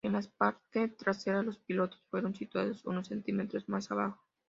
En 0.03 0.13
la 0.13 0.21
parte 0.35 0.87
trasera 0.87 1.43
los 1.43 1.59
pilotos 1.59 2.01
fueron 2.09 2.33
situados 2.33 2.83
unos 2.87 3.09
centímetros 3.09 3.69
más 3.69 3.91
abajo. 3.91 4.19